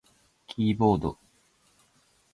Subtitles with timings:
[0.47, 1.15] キーボード